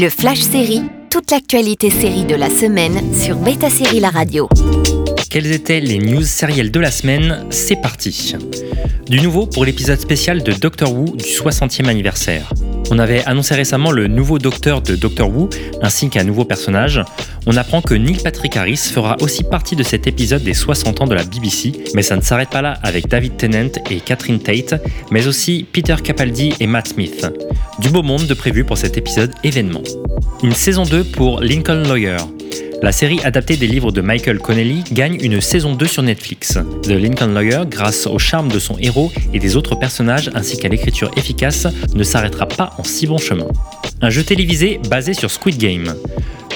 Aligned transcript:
Le 0.00 0.10
Flash 0.10 0.42
Série, 0.42 0.82
toute 1.10 1.32
l'actualité 1.32 1.90
série 1.90 2.24
de 2.24 2.36
la 2.36 2.50
semaine 2.50 3.12
sur 3.12 3.34
Beta 3.34 3.68
Série 3.68 3.98
La 3.98 4.10
Radio. 4.10 4.48
Quelles 5.28 5.50
étaient 5.50 5.80
les 5.80 5.98
news 5.98 6.22
sérielles 6.22 6.70
de 6.70 6.78
la 6.78 6.92
semaine 6.92 7.44
C'est 7.50 7.82
parti. 7.82 8.36
Du 9.08 9.20
nouveau 9.20 9.46
pour 9.46 9.64
l'épisode 9.64 9.98
spécial 9.98 10.44
de 10.44 10.52
Doctor 10.52 10.94
Who 10.94 11.16
du 11.16 11.24
60e 11.24 11.88
anniversaire. 11.88 12.52
On 12.92 13.00
avait 13.00 13.24
annoncé 13.24 13.56
récemment 13.56 13.90
le 13.90 14.06
nouveau 14.06 14.38
docteur 14.38 14.82
de 14.82 14.94
Doctor 14.94 15.34
Who, 15.34 15.48
ainsi 15.82 16.08
qu'un 16.10 16.22
nouveau 16.22 16.44
personnage. 16.44 17.02
On 17.46 17.56
apprend 17.56 17.82
que 17.82 17.94
Neil 17.94 18.18
Patrick 18.22 18.56
Harris 18.56 18.90
fera 18.94 19.16
aussi 19.20 19.42
partie 19.42 19.74
de 19.74 19.82
cet 19.82 20.06
épisode 20.06 20.44
des 20.44 20.54
60 20.54 21.00
ans 21.00 21.06
de 21.08 21.14
la 21.14 21.24
BBC, 21.24 21.72
mais 21.96 22.02
ça 22.02 22.14
ne 22.14 22.22
s'arrête 22.22 22.50
pas 22.50 22.62
là 22.62 22.78
avec 22.84 23.08
David 23.08 23.36
Tennant 23.36 23.72
et 23.90 23.98
Catherine 23.98 24.38
Tate, 24.38 24.80
mais 25.10 25.26
aussi 25.26 25.66
Peter 25.72 25.96
Capaldi 26.04 26.54
et 26.60 26.68
Matt 26.68 26.86
Smith. 26.86 27.26
Du 27.80 27.90
beau 27.90 28.02
monde 28.02 28.26
de 28.26 28.34
prévu 28.34 28.64
pour 28.64 28.76
cet 28.76 28.98
épisode 28.98 29.32
événement. 29.44 29.82
Une 30.42 30.52
saison 30.52 30.82
2 30.82 31.04
pour 31.04 31.40
Lincoln 31.40 31.84
Lawyer. 31.86 32.16
La 32.82 32.90
série 32.90 33.20
adaptée 33.22 33.56
des 33.56 33.68
livres 33.68 33.92
de 33.92 34.00
Michael 34.00 34.40
Connelly 34.40 34.82
gagne 34.90 35.16
une 35.22 35.40
saison 35.40 35.74
2 35.74 35.86
sur 35.86 36.02
Netflix. 36.02 36.58
The 36.82 36.88
Lincoln 36.88 37.32
Lawyer, 37.32 37.60
grâce 37.68 38.08
au 38.08 38.18
charme 38.18 38.48
de 38.48 38.58
son 38.58 38.76
héros 38.78 39.12
et 39.32 39.38
des 39.38 39.54
autres 39.54 39.76
personnages 39.76 40.28
ainsi 40.34 40.58
qu'à 40.58 40.68
l'écriture 40.68 41.12
efficace, 41.16 41.68
ne 41.94 42.02
s'arrêtera 42.02 42.46
pas 42.46 42.72
en 42.78 42.82
si 42.82 43.06
bon 43.06 43.18
chemin. 43.18 43.46
Un 44.02 44.10
jeu 44.10 44.24
télévisé 44.24 44.80
basé 44.90 45.14
sur 45.14 45.30
Squid 45.30 45.56
Game. 45.56 45.94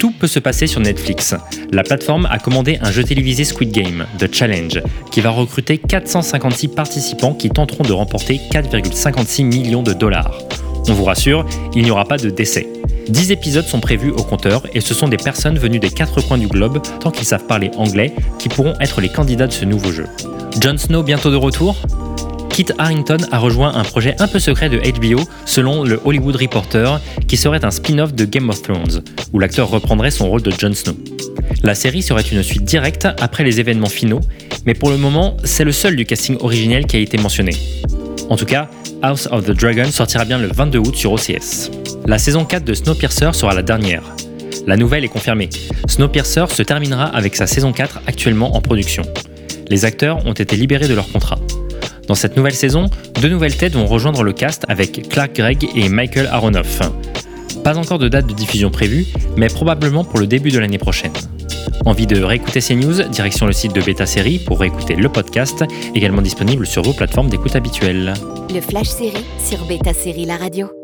Tout 0.00 0.10
peut 0.10 0.26
se 0.26 0.40
passer 0.40 0.66
sur 0.66 0.80
Netflix. 0.80 1.34
La 1.70 1.84
plateforme 1.84 2.26
a 2.26 2.38
commandé 2.38 2.78
un 2.82 2.90
jeu 2.90 3.04
télévisé 3.04 3.44
Squid 3.44 3.70
Game, 3.70 4.04
The 4.18 4.32
Challenge, 4.34 4.82
qui 5.12 5.20
va 5.20 5.30
recruter 5.30 5.78
456 5.78 6.68
participants 6.68 7.34
qui 7.34 7.50
tenteront 7.50 7.84
de 7.84 7.92
remporter 7.92 8.40
4,56 8.52 9.44
millions 9.44 9.82
de 9.82 9.92
dollars. 9.92 10.43
On 10.88 10.92
vous 10.92 11.04
rassure, 11.04 11.46
il 11.74 11.82
n'y 11.82 11.90
aura 11.90 12.04
pas 12.04 12.18
de 12.18 12.30
décès. 12.30 12.66
10 13.08 13.30
épisodes 13.32 13.64
sont 13.64 13.80
prévus 13.80 14.10
au 14.10 14.22
compteur 14.22 14.62
et 14.74 14.80
ce 14.80 14.94
sont 14.94 15.08
des 15.08 15.16
personnes 15.16 15.58
venues 15.58 15.78
des 15.78 15.90
quatre 15.90 16.20
coins 16.20 16.38
du 16.38 16.46
globe, 16.46 16.80
tant 17.00 17.10
qu'ils 17.10 17.26
savent 17.26 17.46
parler 17.46 17.70
anglais, 17.76 18.14
qui 18.38 18.48
pourront 18.48 18.74
être 18.80 19.00
les 19.00 19.08
candidats 19.08 19.46
de 19.46 19.52
ce 19.52 19.64
nouveau 19.64 19.92
jeu. 19.92 20.06
Jon 20.60 20.76
Snow 20.78 21.02
bientôt 21.02 21.30
de 21.30 21.36
retour? 21.36 21.76
Kit 22.50 22.66
Harrington 22.78 23.16
a 23.32 23.38
rejoint 23.38 23.74
un 23.74 23.82
projet 23.82 24.14
un 24.20 24.28
peu 24.28 24.38
secret 24.38 24.68
de 24.68 24.78
HBO 24.78 25.20
selon 25.44 25.82
le 25.82 26.00
Hollywood 26.04 26.36
Reporter 26.36 27.00
qui 27.26 27.36
serait 27.36 27.64
un 27.64 27.72
spin-off 27.72 28.14
de 28.14 28.24
Game 28.24 28.48
of 28.48 28.62
Thrones, 28.62 29.02
où 29.32 29.40
l'acteur 29.40 29.68
reprendrait 29.68 30.12
son 30.12 30.28
rôle 30.28 30.42
de 30.42 30.52
Jon 30.52 30.72
Snow. 30.72 30.96
La 31.64 31.74
série 31.74 32.02
serait 32.02 32.22
une 32.22 32.42
suite 32.42 32.64
directe 32.64 33.08
après 33.20 33.42
les 33.42 33.58
événements 33.58 33.88
finaux, 33.88 34.20
mais 34.66 34.74
pour 34.74 34.90
le 34.90 34.96
moment, 34.96 35.36
c'est 35.44 35.64
le 35.64 35.72
seul 35.72 35.96
du 35.96 36.04
casting 36.06 36.36
originel 36.40 36.86
qui 36.86 36.96
a 36.96 37.00
été 37.00 37.18
mentionné. 37.18 37.52
En 38.30 38.36
tout 38.36 38.46
cas, 38.46 38.68
House 39.02 39.28
of 39.30 39.44
the 39.44 39.50
Dragon 39.50 39.90
sortira 39.90 40.24
bien 40.24 40.38
le 40.38 40.48
22 40.48 40.78
août 40.78 40.96
sur 40.96 41.12
OCS. 41.12 41.70
La 42.06 42.18
saison 42.18 42.44
4 42.44 42.64
de 42.64 42.72
Snowpiercer 42.72 43.30
sera 43.32 43.54
la 43.54 43.62
dernière. 43.62 44.02
La 44.66 44.76
nouvelle 44.76 45.04
est 45.04 45.08
confirmée. 45.08 45.50
Snowpiercer 45.88 46.46
se 46.48 46.62
terminera 46.62 47.04
avec 47.04 47.36
sa 47.36 47.46
saison 47.46 47.72
4 47.72 48.00
actuellement 48.06 48.56
en 48.56 48.60
production. 48.62 49.02
Les 49.68 49.84
acteurs 49.84 50.24
ont 50.26 50.32
été 50.32 50.56
libérés 50.56 50.88
de 50.88 50.94
leur 50.94 51.10
contrat. 51.10 51.38
Dans 52.08 52.14
cette 52.14 52.36
nouvelle 52.36 52.54
saison, 52.54 52.88
deux 53.20 53.28
nouvelles 53.28 53.56
têtes 53.56 53.74
vont 53.74 53.86
rejoindre 53.86 54.22
le 54.22 54.32
cast 54.32 54.64
avec 54.68 55.08
Clark 55.08 55.34
Gregg 55.34 55.68
et 55.74 55.88
Michael 55.88 56.26
Aronoff. 56.26 56.80
Pas 57.62 57.78
encore 57.78 57.98
de 57.98 58.08
date 58.08 58.26
de 58.26 58.34
diffusion 58.34 58.70
prévue, 58.70 59.06
mais 59.36 59.48
probablement 59.48 60.04
pour 60.04 60.18
le 60.18 60.26
début 60.26 60.50
de 60.50 60.58
l'année 60.58 60.78
prochaine. 60.78 61.12
Envie 61.84 62.06
de 62.06 62.22
réécouter 62.22 62.60
ces 62.60 62.74
news 62.74 63.02
Direction 63.08 63.46
le 63.46 63.52
site 63.52 63.74
de 63.74 63.80
Beta 63.80 64.06
Série 64.06 64.38
pour 64.38 64.60
réécouter 64.60 64.96
le 64.96 65.08
podcast, 65.08 65.64
également 65.94 66.22
disponible 66.22 66.66
sur 66.66 66.82
vos 66.82 66.92
plateformes 66.92 67.28
d'écoute 67.28 67.56
habituelles. 67.56 68.14
Le 68.52 68.60
Flash 68.60 68.88
Série 68.88 69.24
sur 69.38 69.64
Beta 69.66 69.92
Série 69.92 70.24
La 70.24 70.36
Radio. 70.36 70.83